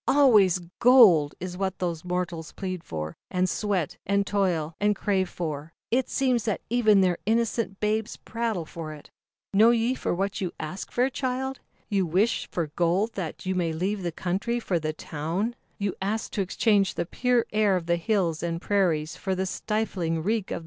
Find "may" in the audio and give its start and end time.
13.53-13.73